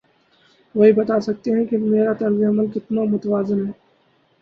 [0.75, 3.71] وہی بتا سکتے ہیں کہ میرا طرز عمل کتنا متوازن ہے۔